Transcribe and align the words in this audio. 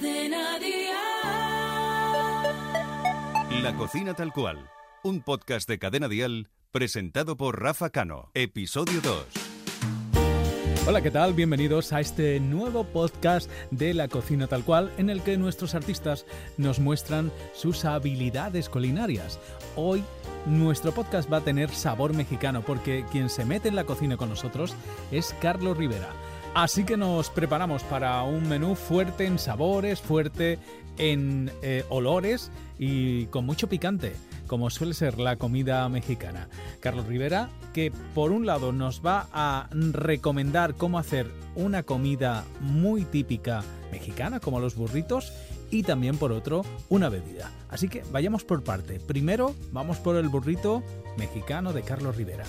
Cadena 0.00 0.58
Dial. 0.58 0.92
La 3.62 3.76
cocina 3.76 4.14
tal 4.14 4.32
cual. 4.32 4.70
Un 5.04 5.20
podcast 5.20 5.68
de 5.68 5.78
Cadena 5.78 6.08
Dial 6.08 6.48
presentado 6.72 7.36
por 7.36 7.60
Rafa 7.60 7.90
Cano. 7.90 8.30
Episodio 8.32 9.02
2. 9.02 9.26
Hola, 10.88 11.02
¿qué 11.02 11.10
tal? 11.10 11.34
Bienvenidos 11.34 11.92
a 11.92 12.00
este 12.00 12.40
nuevo 12.40 12.84
podcast 12.84 13.50
de 13.70 13.92
La 13.92 14.08
Cocina 14.08 14.46
Tal 14.46 14.64
Cual, 14.64 14.90
en 14.96 15.10
el 15.10 15.20
que 15.20 15.36
nuestros 15.36 15.74
artistas 15.74 16.24
nos 16.56 16.78
muestran 16.78 17.30
sus 17.52 17.84
habilidades 17.84 18.70
culinarias. 18.70 19.38
Hoy 19.76 20.02
nuestro 20.46 20.92
podcast 20.92 21.30
va 21.30 21.36
a 21.38 21.44
tener 21.44 21.68
sabor 21.68 22.14
mexicano, 22.14 22.62
porque 22.62 23.04
quien 23.12 23.28
se 23.28 23.44
mete 23.44 23.68
en 23.68 23.76
la 23.76 23.84
cocina 23.84 24.16
con 24.16 24.30
nosotros 24.30 24.74
es 25.12 25.36
Carlos 25.42 25.76
Rivera. 25.76 26.08
Así 26.54 26.84
que 26.84 26.96
nos 26.96 27.30
preparamos 27.30 27.84
para 27.84 28.22
un 28.24 28.48
menú 28.48 28.74
fuerte 28.74 29.24
en 29.24 29.38
sabores, 29.38 30.00
fuerte 30.00 30.58
en 30.98 31.50
eh, 31.62 31.84
olores 31.88 32.50
y 32.76 33.26
con 33.26 33.46
mucho 33.46 33.68
picante, 33.68 34.14
como 34.48 34.68
suele 34.68 34.94
ser 34.94 35.20
la 35.20 35.36
comida 35.36 35.88
mexicana. 35.88 36.48
Carlos 36.80 37.06
Rivera, 37.06 37.50
que 37.72 37.92
por 38.16 38.32
un 38.32 38.46
lado 38.46 38.72
nos 38.72 39.00
va 39.00 39.28
a 39.32 39.68
recomendar 39.70 40.74
cómo 40.74 40.98
hacer 40.98 41.30
una 41.54 41.84
comida 41.84 42.44
muy 42.60 43.04
típica 43.04 43.62
mexicana, 43.92 44.40
como 44.40 44.58
los 44.58 44.74
burritos, 44.74 45.32
y 45.70 45.82
también 45.82 46.18
por 46.18 46.32
otro, 46.32 46.64
una 46.88 47.08
bebida. 47.08 47.50
Así 47.68 47.88
que 47.88 48.02
vayamos 48.10 48.44
por 48.44 48.62
parte. 48.64 49.00
Primero, 49.00 49.54
vamos 49.72 49.98
por 49.98 50.16
el 50.16 50.28
burrito 50.28 50.82
mexicano 51.16 51.72
de 51.72 51.82
Carlos 51.82 52.16
Rivera. 52.16 52.44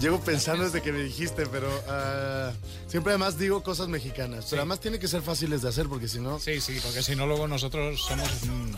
Llevo 0.00 0.20
pensando 0.20 0.64
desde 0.64 0.80
que 0.80 0.92
me 0.92 1.02
dijiste, 1.02 1.46
pero 1.46 1.68
ah, 1.88 2.52
siempre 2.86 3.12
además 3.12 3.38
digo 3.38 3.62
cosas 3.62 3.88
mexicanas. 3.88 4.46
Pero 4.48 4.62
además 4.62 4.80
tiene 4.80 4.98
que 4.98 5.08
ser 5.08 5.22
fáciles 5.22 5.62
de 5.62 5.68
hacer 5.68 5.88
porque 5.88 6.08
si 6.08 6.20
no... 6.20 6.38
Sí, 6.38 6.60
sí, 6.60 6.78
porque 6.82 7.02
si 7.02 7.14
no 7.16 7.26
luego 7.26 7.46
nosotros 7.48 8.00
somos... 8.00 8.28
mm, 8.44 8.74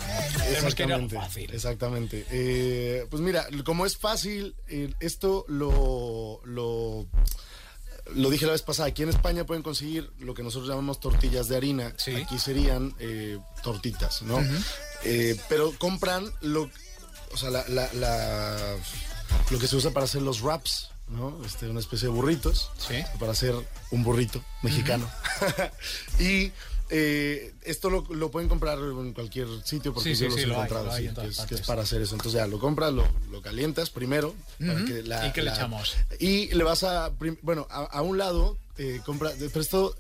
tenemos 0.49 0.74
que 0.74 0.85
ir 0.85 0.93
a 0.93 1.09
fácil. 1.09 1.51
exactamente. 1.52 2.27
Eh, 2.30 3.07
pues 3.11 3.23
mira, 3.23 3.46
como 3.65 3.87
es 3.87 3.96
fácil, 3.96 4.55
eh, 4.68 4.93
esto 5.01 5.45
lo, 5.49 6.40
lo, 6.45 7.07
lo 8.15 8.30
dije 8.30 8.47
la 8.47 8.52
vez 8.52 8.63
pasada. 8.63 8.88
Aquí 8.88 9.02
en 9.02 9.09
España 9.09 9.45
pueden 9.45 9.63
conseguir 9.63 10.10
lo 10.19 10.35
que 10.35 10.43
nosotros 10.43 10.69
llamamos 10.69 11.01
tortillas 11.01 11.49
de 11.49 11.57
harina. 11.57 11.95
Sí. 11.97 12.15
Aquí 12.15 12.38
serían 12.38 12.95
eh, 12.99 13.38
tortitas, 13.63 14.23
¿no? 14.23 14.38
Eh, 15.05 15.38
pero 15.49 15.73
compran 15.79 16.30
lo, 16.41 16.71
o 17.33 17.37
sea, 17.37 17.51
la, 17.51 17.65
la- 17.69 17.93
la- 17.95 18.77
lo 19.51 19.59
que 19.59 19.66
se 19.69 19.77
usa 19.77 19.91
para 19.91 20.05
hacer 20.05 20.23
los 20.23 20.43
wraps, 20.43 20.91
¿no? 21.09 21.38
Este, 21.45 21.69
una 21.69 21.80
especie 21.80 22.09
de 22.09 22.15
burritos. 22.15 22.71
Sí. 22.77 22.96
Para 23.19 23.33
hacer 23.33 23.55
un 23.91 24.02
burrito 24.05 24.43
mexicano. 24.63 25.11
y 26.18 26.52
eh, 26.90 27.54
esto 27.63 27.88
lo, 27.90 28.04
lo 28.10 28.30
pueden 28.30 28.49
comprar 28.49 28.79
en 28.79 29.13
cualquier 29.15 29.49
sitio 29.65 29.93
porque 29.95 30.15
Sí, 30.15 30.21
yo 30.24 30.24
sí, 30.24 30.24
los 30.27 30.35
sí, 30.35 30.40
he 30.43 30.46
lo 30.46 30.54
encontrado, 30.54 30.90
hay 30.93 31.09
sí, 31.09 31.15
que, 31.15 31.27
es, 31.29 31.40
que 31.40 31.54
es 31.57 31.60
para 31.63 31.82
hacer 31.82 32.02
eso. 32.02 32.15
Entonces 32.15 32.38
ya 32.40 32.46
lo 32.46 32.59
compras, 32.59 32.93
lo, 32.93 33.07
lo 33.30 33.40
calientas 33.43 33.90
primero. 33.90 34.35
para 34.59 34.85
que 34.85 35.02
la- 35.02 35.27
¿Y 35.27 35.32
qué 35.32 35.43
le 35.43 35.51
la- 35.51 35.57
echamos? 35.57 35.96
Y 36.21 36.49
le 36.55 36.62
vas 36.65 36.85
a, 36.85 37.10
bueno, 37.43 37.66
a, 37.71 37.85
a 37.85 38.02
un 38.02 38.18
lado, 38.18 38.59
eh, 38.79 39.01
compra, 39.05 39.32
pero 39.38 39.60
esto 39.60 39.96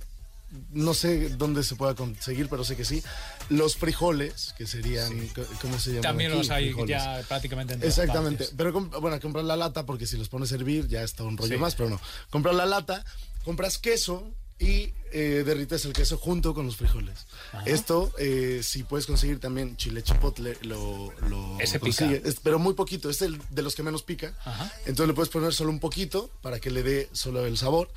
no 0.70 0.94
sé 0.94 1.30
dónde 1.30 1.64
se 1.64 1.74
pueda 1.74 1.94
conseguir, 1.96 2.48
pero 2.48 2.62
sé 2.64 2.76
que 2.76 2.84
sí. 2.84 3.02
Los 3.48 3.76
frijoles, 3.76 4.54
que 4.56 4.66
serían, 4.66 5.12
¿cómo 5.60 5.78
se 5.80 5.90
llaman? 5.90 6.02
También 6.02 6.30
aquí? 6.30 6.38
los 6.38 6.50
hay 6.50 6.64
Frijoles. 6.66 6.90
ya 6.90 7.22
prácticamente 7.26 7.74
en 7.74 7.80
todas 7.80 7.98
Exactamente. 7.98 8.44
partes. 8.44 8.54
Pero 8.56 8.72
bueno, 9.00 9.20
compras 9.20 9.44
la 9.46 9.56
lata 9.56 9.84
porque 9.84 10.06
si 10.06 10.16
los 10.16 10.28
pones 10.28 10.52
a 10.52 10.54
hervir 10.54 10.86
ya 10.86 11.02
está 11.02 11.24
un 11.24 11.36
rollo 11.36 11.54
Sí. 11.54 11.60
más, 11.60 11.74
pero 11.74 11.90
no. 11.90 12.00
Compras 12.30 12.54
la 12.54 12.66
lata, 12.66 13.04
compras 13.44 13.78
queso 13.78 14.30
y 14.58 14.92
eh, 15.12 15.42
derrites 15.44 15.84
el 15.84 15.92
queso 15.92 16.16
junto 16.18 16.54
con 16.54 16.66
los 16.66 16.76
frijoles. 16.76 17.26
Esto, 17.66 18.12
eh, 18.18 18.60
si 18.62 18.82
puedes 18.82 19.06
conseguir 19.06 19.38
también 19.40 19.76
chile 19.76 20.02
chipotle, 20.02 20.56
lo, 20.62 21.12
lo 21.28 21.58
Ese 21.60 21.78
pica. 21.78 22.06
consigues. 22.06 22.24
Es- 22.24 22.40
pero 22.42 22.58
muy 22.58 22.74
poquito, 22.74 23.10
es 23.10 23.22
el 23.22 23.40
de 23.50 23.62
los 23.62 23.74
que 23.74 23.82
menos 23.82 24.02
pica. 24.02 24.34
Ajá. 24.44 24.72
Entonces 24.86 25.08
le 25.08 25.14
puedes 25.14 25.28
poner 25.30 25.52
solo 25.54 25.70
un 25.70 25.80
poquito 25.80 26.30
para 26.42 26.58
que 26.60 26.70
le 26.70 26.82
dé 26.82 27.08
solo 27.12 27.46
el 27.46 27.56
sabor. 27.58 27.90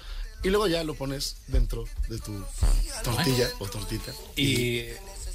Y 0.44 0.50
luego 0.50 0.68
ya 0.68 0.84
lo 0.84 0.94
pones 0.94 1.38
dentro 1.48 1.86
de 2.10 2.20
tu 2.20 2.44
tortilla 3.04 3.50
o 3.60 3.68
tortita. 3.68 4.14
Y 4.36 4.82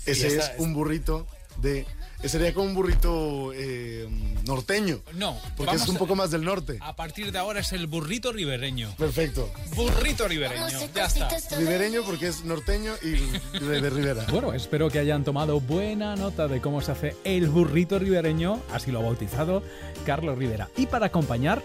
Ese 0.07 0.29
y 0.29 0.39
es 0.39 0.51
un 0.59 0.73
burrito 0.75 1.27
de... 1.61 1.87
Sería 2.25 2.55
como 2.55 2.67
un 2.67 2.75
burrito 2.75 3.53
eh, 3.55 4.09
norteño. 4.47 5.01
No, 5.15 5.37
Porque 5.57 5.77
es 5.77 5.89
un 5.89 5.97
poco 5.97 6.15
más 6.15 6.31
del 6.31 6.45
norte. 6.45 6.79
A 6.81 6.95
partir 6.97 7.33
de 7.33 7.39
ahora 7.39 7.61
es 7.61 7.73
el 7.73 7.87
burrito 7.87 8.33
ribereño. 8.33 8.95
Perfecto. 8.97 9.51
Burrito 9.75 10.29
ribereño, 10.29 10.69
ya 10.95 11.07
está. 11.07 11.29
Ribereño 11.59 12.03
porque 12.05 12.29
es 12.29 12.45
norteño 12.45 12.93
y 13.03 13.59
de, 13.59 13.81
de 13.81 13.91
Ribera. 13.91 14.25
Bueno, 14.31 14.53
espero 14.53 14.89
que 14.91 14.99
hayan 14.99 15.25
tomado 15.25 15.61
buena 15.61 16.17
nota 16.17 16.49
de 16.49 16.61
cómo 16.61 16.81
se 16.81 16.93
hace 16.93 17.17
el 17.25 17.49
burrito 17.49 17.99
ribereño, 17.99 18.61
así 18.73 18.91
lo 18.91 19.01
ha 19.01 19.03
bautizado 19.03 19.63
Carlos 20.07 20.39
Rivera. 20.39 20.69
Y 20.77 20.87
para 20.87 21.07
acompañar, 21.07 21.63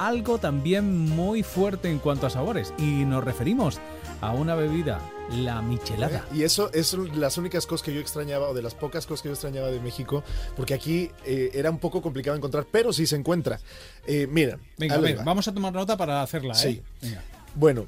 algo 0.00 0.38
también 0.38 1.08
muy 1.10 1.42
fuerte 1.42 1.90
en 1.90 1.98
cuanto 1.98 2.26
a 2.26 2.30
sabores. 2.30 2.72
Y 2.78 3.04
nos 3.04 3.22
referimos 3.22 3.78
a 4.22 4.32
una 4.32 4.54
bebida, 4.54 4.98
la 5.30 5.60
michelada. 5.62 6.26
Y 6.32 6.42
eso 6.42 6.70
es 6.72 6.94
las 6.94 7.36
únicas 7.38 7.66
cosas 7.66 7.84
que 7.84 7.94
yo 7.94 8.00
extrañaba, 8.00 8.48
o 8.48 8.54
de 8.54 8.62
las 8.62 8.74
pocas 8.74 9.06
cosas 9.06 9.22
que 9.22 9.28
yo 9.28 9.34
extrañaba 9.34 9.68
de 9.68 9.80
México, 9.80 10.24
porque 10.56 10.74
aquí 10.74 11.10
eh, 11.24 11.50
era 11.54 11.70
un 11.70 11.78
poco 11.78 12.00
complicado 12.02 12.36
encontrar, 12.36 12.66
pero 12.70 12.92
sí 12.92 13.06
se 13.06 13.16
encuentra. 13.16 13.60
Eh, 14.06 14.26
mira, 14.28 14.58
Venga, 14.78 14.94
a 14.96 14.98
ver, 14.98 15.18
va. 15.18 15.24
vamos 15.24 15.46
a 15.48 15.54
tomar 15.54 15.72
nota 15.72 15.96
para 15.96 16.22
hacerla, 16.22 16.54
¿eh? 16.54 16.56
Sí. 16.56 16.82
Venga. 17.02 17.22
Bueno, 17.54 17.86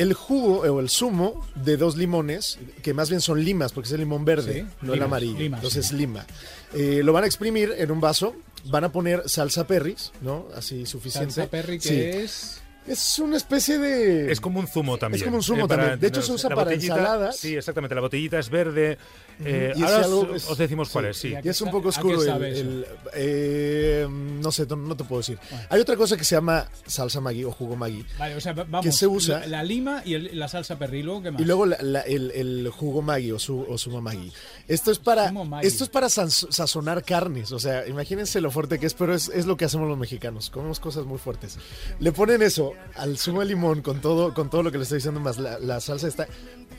el 0.00 0.14
jugo 0.14 0.60
o 0.60 0.80
el 0.80 0.88
zumo 0.88 1.46
de 1.54 1.76
dos 1.76 1.96
limones, 1.96 2.58
que 2.82 2.94
más 2.94 3.08
bien 3.10 3.20
son 3.20 3.44
limas, 3.44 3.72
porque 3.72 3.88
es 3.88 3.92
el 3.92 4.00
limón 4.00 4.24
verde, 4.24 4.62
Sí, 4.62 4.74
no 4.82 4.94
el 4.94 5.02
amarillo. 5.02 5.38
limas, 5.38 5.58
Entonces 5.60 5.88
sí. 5.88 5.96
lima. 5.96 6.26
Eh, 6.74 7.02
lo 7.04 7.12
van 7.12 7.24
a 7.24 7.26
exprimir 7.26 7.74
en 7.76 7.90
un 7.90 8.00
vaso, 8.00 8.34
van 8.66 8.84
a 8.84 8.92
poner 8.92 9.22
salsa 9.28 9.66
perris, 9.66 10.12
¿no? 10.20 10.46
Así 10.54 10.86
suficiente. 10.86 11.34
Salsa 11.34 11.50
perry 11.50 11.78
que 11.78 11.88
Sí. 11.88 12.00
es... 12.00 12.60
Es 12.88 13.18
una 13.18 13.36
especie 13.36 13.78
de... 13.78 14.32
Es 14.32 14.40
como 14.40 14.60
un 14.60 14.66
zumo 14.66 14.96
también. 14.98 15.20
Es 15.20 15.24
como 15.24 15.36
un 15.36 15.42
zumo 15.42 15.64
Eh, 15.64 15.68
para 15.68 15.82
también. 15.82 16.00
De 16.00 16.06
hecho, 16.08 16.22
se 16.22 16.32
usa 16.32 16.50
para 16.50 16.72
ensaladas. 16.72 17.36
Sí, 17.36 17.54
exactamente. 17.56 17.94
La 17.94 18.00
botellita 18.00 18.38
es 18.38 18.48
verde. 18.50 18.98
Eh, 19.44 19.72
Y 19.76 19.82
ahora 19.82 20.04
algo- 20.04 20.20
os, 20.30 20.36
es- 20.42 20.48
os 20.50 20.58
decimos 20.58 20.88
sí. 20.88 20.92
cuál 20.92 21.04
es, 21.06 21.16
sí. 21.16 21.34
Y 21.44 21.48
es 21.48 21.60
un 21.60 21.70
poco 21.70 21.88
¿A 21.90 21.92
qué 21.92 21.98
oscuro 22.00 22.22
el, 22.44 22.86
eh, 23.14 24.06
no 24.08 24.50
sé, 24.50 24.66
no, 24.66 24.76
no 24.76 24.96
te 24.96 25.04
puedo 25.04 25.20
decir. 25.20 25.38
Hay 25.68 25.80
otra 25.80 25.96
cosa 25.96 26.16
que 26.16 26.24
se 26.24 26.34
llama 26.34 26.66
salsa 26.86 27.20
Maggi 27.20 27.44
o 27.44 27.52
jugo 27.52 27.76
Maggi. 27.76 28.04
Vale, 28.18 28.34
o 28.36 28.40
sea, 28.40 28.52
va- 28.52 28.64
vamos. 28.64 28.84
Que 28.86 28.92
se 28.92 29.06
usa- 29.06 29.46
La, 29.46 29.62
lima 29.62 30.02
y 30.04 30.14
el- 30.14 30.38
la 30.38 30.48
salsa 30.48 30.78
perry, 30.78 31.02
luego 31.02 31.22
¿qué 31.22 31.30
más? 31.30 31.40
Y 31.40 31.44
luego 31.44 31.66
la- 31.66 31.78
la- 31.82 32.00
el, 32.00 32.30
el 32.32 32.68
jugo 32.74 33.02
Maggi 33.02 33.30
o, 33.32 33.38
su, 33.38 33.60
o 33.68 33.78
sumo 33.78 34.00
Maggi. 34.00 34.32
Esto 34.66 34.90
es 34.90 34.98
para, 34.98 35.32
esto 35.62 35.84
es 35.84 35.90
para 35.90 36.08
sazonar 36.08 37.04
carnes. 37.04 37.52
O 37.52 37.58
sea, 37.58 37.86
imagínense 37.86 38.40
lo 38.40 38.50
fuerte 38.50 38.78
que 38.78 38.86
es, 38.86 38.94
pero 38.94 39.14
es, 39.14 39.28
es 39.28 39.46
lo 39.46 39.56
que 39.56 39.64
hacemos 39.64 39.88
los 39.88 39.98
mexicanos. 39.98 40.50
Comemos 40.50 40.80
cosas 40.80 41.04
muy 41.04 41.18
fuertes. 41.18 41.58
Le 42.00 42.12
ponen 42.12 42.42
eso 42.42 42.72
al 42.96 43.18
zumo 43.18 43.40
de 43.40 43.46
limón 43.46 43.82
con 43.82 44.00
todo, 44.00 44.34
con 44.34 44.50
todo 44.50 44.62
lo 44.62 44.72
que 44.72 44.78
le 44.78 44.82
estoy 44.82 44.98
diciendo, 44.98 45.20
más 45.20 45.38
la, 45.38 45.58
la 45.58 45.80
salsa 45.80 46.08
está. 46.08 46.26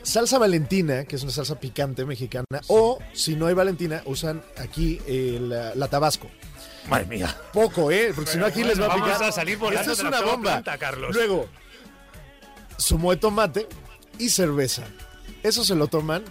Salsa 0.02 0.38
Valentina, 0.38 1.04
que 1.04 1.16
es 1.16 1.22
una 1.22 1.32
salsa 1.32 1.58
picante 1.60 2.04
mexicana. 2.04 2.44
O 2.68 2.98
si 3.12 3.36
no 3.36 3.46
hay 3.46 3.54
Valentina, 3.54 4.02
usan 4.06 4.42
aquí 4.58 5.00
eh, 5.06 5.38
la, 5.40 5.74
la 5.74 5.88
Tabasco. 5.88 6.28
Madre 6.88 7.06
mía. 7.06 7.36
Poco, 7.52 7.90
¿eh? 7.90 8.12
Porque 8.14 8.30
si 8.30 8.38
no 8.38 8.46
aquí 8.46 8.64
les 8.64 8.80
va 8.80 8.86
a 8.86 8.88
vamos 8.88 9.08
picar. 9.08 9.22
a 9.24 9.32
salir 9.32 9.58
volando 9.58 9.90
Esto 9.92 10.02
es 10.02 10.08
una 10.08 10.22
bomba. 10.22 10.52
planta, 10.62 10.78
Carlos. 10.78 11.14
Luego, 11.14 11.46
zumo 12.78 13.10
de 13.10 13.18
tomate 13.18 13.66
y 14.18 14.30
cerveza. 14.30 14.84
Eso 15.42 15.64
se 15.64 15.74
lo 15.74 15.86
toman, 15.88 16.22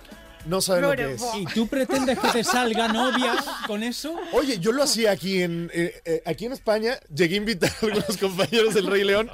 no 0.46 0.62
saben 0.62 0.84
lo 0.84 0.96
que 0.96 1.14
es. 1.14 1.24
¿Y 1.38 1.46
tú 1.46 1.68
pretendes 1.68 2.18
que 2.20 2.28
te 2.30 2.44
salga 2.44 2.88
novia 2.88 3.36
con 3.68 3.84
eso? 3.84 4.16
Oye, 4.34 4.60
yo 4.60 4.72
lo 4.72 4.84
hacía 4.84 5.12
aquí 5.12 5.42
en 5.42 5.70
eh, 5.74 6.02
eh, 6.06 6.22
aquí 6.26 6.46
en 6.46 6.54
España. 6.54 7.00
Llegué 7.14 7.36
a 7.36 7.38
invitar 7.38 7.70
a 7.70 7.86
algunos 7.86 8.18
compañeros 8.18 8.74
del 8.74 8.88
Rey 8.88 9.04
León. 9.04 9.30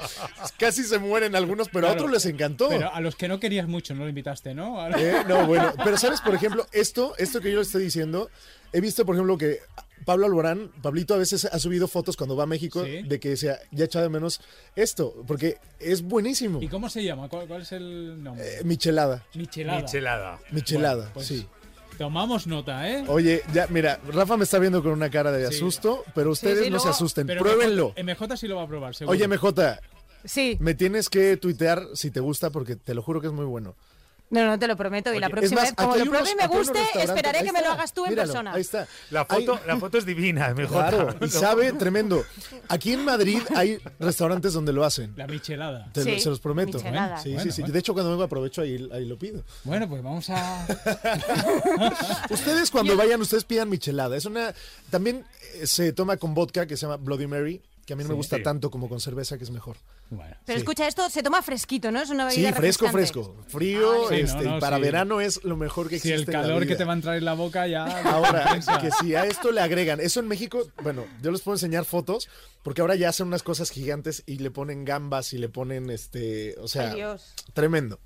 Casi 0.58 0.84
se 0.84 1.00
mueren 1.00 1.36
algunos, 1.36 1.70
pero 1.70 1.88
a 1.88 1.92
otros 1.92 2.12
les 2.12 2.26
encantó. 2.26 2.70
Pero 2.70 2.94
a 2.94 3.00
los 3.02 3.16
que 3.16 3.28
no 3.28 3.40
querías 3.40 3.68
mucho 3.68 3.94
no 3.94 4.04
lo 4.04 4.10
invitaste, 4.10 4.54
¿no? 4.54 4.88
Eh, 4.98 5.24
no, 5.28 5.46
bueno, 5.46 5.74
pero 5.84 5.98
sabes, 5.98 6.22
por 6.22 6.36
ejemplo, 6.36 6.66
esto, 6.72 7.14
esto 7.18 7.42
que 7.42 7.51
yo 7.51 7.58
le 7.58 7.63
estoy 7.63 7.84
diciendo, 7.84 8.30
he 8.74 8.81
visto, 8.81 9.06
por 9.06 9.16
ejemplo, 9.16 9.38
que 9.38 9.60
Pablo 10.06 10.28
Alborán, 10.28 10.72
Pablito 10.81 11.13
a 11.13 11.18
veces 11.18 11.46
ha 11.46 11.60
subido 11.60 11.88
fotos 11.88 12.16
cuando 12.16 12.36
va 12.36 12.44
a 12.44 12.48
México 12.48 12.86
Sí. 12.86 13.02
de 13.04 13.19
que 13.19 13.36
se 13.36 13.50
ha, 13.52 13.60
ya 13.72 13.86
echado 13.86 14.04
de 14.04 14.10
menos 14.10 14.40
esto, 14.75 15.13
porque 15.28 15.57
es 15.80 16.02
buenísimo. 16.04 16.62
¿Y 16.62 16.68
cómo 16.68 16.90
se 16.90 17.04
llama? 17.04 17.28
¿Cuál, 17.28 17.48
cuál 17.48 17.63
es 17.63 17.72
el 17.72 18.24
nombre? 18.24 18.60
Eh, 18.60 18.63
michelada, 18.63 19.25
Michelada. 19.34 19.81
Michelada. 19.81 20.40
michelada, 20.52 20.96
Bueno, 20.96 21.12
pues, 21.16 21.28
sí. 21.28 21.48
Tomamos 21.98 22.46
nota, 22.46 22.90
¿eh? 22.90 23.06
Oye, 23.07 23.42
ya, 23.54 23.68
mira, 23.69 24.00
Rafa 24.12 24.36
me 24.36 24.44
está 24.44 24.60
viendo 24.60 24.84
con 24.84 24.92
una 24.92 25.10
cara 25.10 25.31
de 25.31 25.48
Sí. 25.48 25.56
asusto, 25.56 26.04
pero 26.13 26.31
ustedes 26.31 26.66
sí, 26.66 26.69
no 26.69 26.80
se 26.80 26.90
asusten, 26.90 27.25
Pero 27.25 27.42
pruébenlo. 27.42 27.94
MJ, 27.96 28.04
MJ 28.25 28.38
sí 28.38 28.48
lo 28.48 28.58
va 28.58 28.63
a 28.63 28.68
probar, 28.68 28.94
seguro. 28.96 29.13
Oye, 29.18 29.25
MJ, 29.28 29.80
Sí. 30.25 30.58
me 30.60 30.74
tienes 30.75 31.10
que 31.10 31.38
tuitear 31.38 31.84
si 31.94 32.12
te 32.12 32.19
gusta, 32.19 32.50
porque 32.50 32.75
te 32.75 32.94
lo 32.94 33.01
juro 33.01 33.22
que 33.22 33.28
es 33.28 33.34
muy 33.34 33.46
bueno. 33.46 33.75
No, 34.30 34.45
no, 34.45 34.57
te 34.57 34.68
lo 34.68 34.75
prometo. 34.75 35.13
Y 35.13 35.19
la 35.19 35.30
próxima 35.30 35.62
más, 35.62 35.69
vez, 35.69 35.75
como 35.75 35.95
lo 35.95 36.06
pruebe 36.06 36.31
y 36.31 36.36
me 36.36 36.48
guste, 36.48 36.80
esperaré 37.00 37.44
que 37.44 37.51
me 37.51 37.62
lo 37.62 37.72
hagas 37.72 37.94
tú 37.94 38.06
en 38.06 38.12
míralo, 38.12 38.31
persona. 38.31 38.54
Ahí 38.54 38.62
está. 38.62 38.88
La 39.12 39.25
Hay- 39.30 39.45
foto, 39.45 39.62
la 39.68 39.77
foto 39.77 39.98
es 40.00 40.06
divina, 40.06 40.50
MJ. 40.56 40.68
Claro, 40.68 41.16
y 41.22 41.30
sabe 41.30 41.72
tremendo. 41.74 42.24
Aquí 42.68 42.94
en 42.94 43.06
Madrid 43.06 43.39
hay 43.56 43.77
restaurantes 44.00 44.54
donde 44.54 44.74
lo 44.74 44.83
hacen. 44.83 45.13
La 45.16 45.27
michelada. 45.27 45.89
Te- 45.94 46.04
Sí, 46.04 46.19
se 46.19 46.30
los 46.30 46.39
prometo. 46.39 46.77
michelada. 46.80 47.18
Sí, 47.18 47.30
Bueno, 47.33 47.44
sí, 47.44 47.51
sí. 47.51 47.62
bueno. 47.62 47.74
De 47.74 47.80
hecho, 47.80 47.94
cuando 47.94 48.10
vengo 48.12 48.24
aprovecho 48.24 48.62
ahí, 48.62 48.89
ahí 48.92 49.06
lo 49.06 49.18
pido. 49.18 49.44
Bueno, 49.63 49.88
pues 49.88 50.01
vamos 50.04 50.30
a... 50.30 50.66
Ustedes 52.30 52.72
cuando 52.72 52.95
vayan, 52.98 53.22
ustedes 53.22 53.44
pidan 53.44 53.69
michelada. 53.69 54.18
Es 54.18 54.25
una. 54.25 54.54
También 54.89 55.25
eh, 55.56 55.68
se 55.68 55.94
toma 55.94 56.18
con 56.18 56.33
vodka 56.33 56.66
que 56.66 56.77
se 56.77 56.86
llama 56.86 56.98
Bloody 56.98 57.27
Mary, 57.27 57.62
que 57.86 57.94
a 57.94 57.96
mí 57.96 58.04
no 58.04 58.10
me 58.10 58.16
gusta 58.16 58.38
Sí. 58.38 58.44
tanto 58.44 58.72
como 58.72 58.90
con 58.90 59.00
cerveza, 59.00 59.38
que 59.38 59.44
es 59.44 59.52
mejor. 59.52 59.78
Bueno. 60.10 60.36
Pero 60.46 60.58
Sí. 60.58 60.62
escucha, 60.64 60.88
esto 60.88 61.08
se 61.10 61.22
toma 61.22 61.42
fresquito, 61.44 61.92
¿no? 61.92 62.02
Es 62.02 62.10
una 62.10 62.30
Sí, 62.32 62.42
bebida 62.42 62.56
fresco, 62.58 62.86
refrescante. 62.86 63.30
fresco. 63.30 63.44
Frío, 63.48 64.10
Sí, 64.10 64.16
no, 64.16 64.20
este, 64.20 64.44
no, 64.44 64.58
y 64.58 64.60
para 64.60 64.78
sí. 64.78 64.82
verano 64.82 65.22
es 65.22 65.44
lo 65.44 65.56
mejor 65.56 65.88
que 65.90 66.00
Si 66.00 66.10
existe. 66.12 66.32
el 66.32 66.36
en 66.36 66.42
la 66.42 66.48
calor 66.48 66.60
que 66.64 66.68
vida. 66.70 66.78
te 66.78 66.84
va 66.86 66.94
a 66.94 66.96
entrar 66.96 67.16
en 67.18 67.26
la 67.26 67.34
boca 67.34 67.68
ya... 67.68 67.86
Ahora, 68.06 68.60
que 68.82 68.90
si 69.00 69.14
a 69.16 69.26
esto 69.26 69.52
le 69.52 69.62
agregan, 69.62 70.00
eso 70.02 70.20
en 70.20 70.28
México, 70.28 70.68
bueno, 70.84 71.06
yo 71.22 71.32
les 71.32 71.42
puedo 71.42 71.56
enseñar 71.56 71.86
fotos, 71.86 72.28
porque 72.64 72.82
ahora 72.82 72.96
ya 72.96 73.10
hacen 73.10 73.28
unas 73.28 73.44
cosas 73.44 73.70
gigantes 73.70 74.24
y 74.26 74.40
le 74.40 74.50
ponen 74.52 74.84
gambas 74.86 75.34
y 75.34 75.38
le 75.38 75.50
ponen, 75.50 75.90
este, 75.92 76.56
o 76.60 76.68
sea, 76.68 76.90
Ay, 76.90 76.96
Dios. 76.96 77.34
tremendo. 77.54 78.00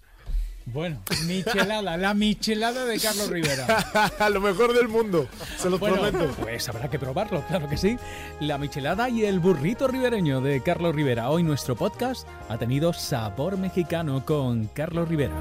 Bueno, 0.71 1.01
michelada, 1.25 1.97
la 1.97 2.13
michelada 2.13 2.85
de 2.85 2.99
Carlos 2.99 3.29
Rivera. 3.29 4.09
lo 4.31 4.39
mejor 4.41 4.73
del 4.73 4.87
mundo, 4.87 5.27
se 5.57 5.69
los 5.69 5.79
Bueno, 5.79 5.97
prometo. 5.97 6.31
pues 6.41 6.69
habrá 6.69 6.89
que 6.89 6.99
probarlo, 6.99 7.43
claro 7.47 7.67
que 7.67 7.77
sí. 7.77 7.97
La 8.39 8.57
michelada 8.57 9.09
y 9.09 9.25
el 9.25 9.39
burrito 9.39 9.87
ribereño 9.87 10.41
de 10.41 10.61
Carlos 10.61 10.93
Rivera. 10.93 11.29
Hoy 11.29 11.43
nuestro 11.43 11.75
podcast 11.75 12.27
ha 12.49 12.57
tenido 12.57 12.93
sabor 12.93 13.57
mexicano 13.57 14.25
con 14.25 14.67
Carlos 14.67 15.09
Rivera. 15.09 15.39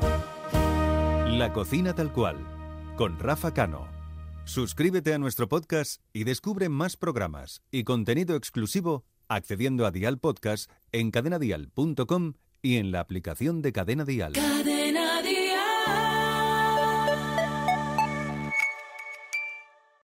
La 1.26 1.52
cocina 1.52 1.94
tal 1.94 2.12
cual, 2.12 2.36
con 2.96 3.18
Rafa 3.18 3.52
Cano. 3.52 3.86
Suscríbete 4.44 5.12
a 5.12 5.18
nuestro 5.18 5.46
podcast 5.48 6.00
y 6.14 6.24
descubre 6.24 6.68
más 6.70 6.96
programas 6.96 7.60
y 7.70 7.84
contenido 7.84 8.34
exclusivo 8.34 9.04
accediendo 9.28 9.84
a 9.84 9.90
Dial 9.90 10.18
Podcast 10.18 10.70
en 10.90 11.10
cadenadial.com 11.10 12.32
y 12.62 12.76
en 12.76 12.90
la 12.90 13.00
aplicación 13.00 13.60
de 13.62 13.72
Cadena 13.72 14.04
Dial. 14.04 14.32
Cadena 14.32 14.77
Dial. 15.88 16.17